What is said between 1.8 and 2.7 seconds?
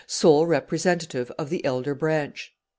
branch.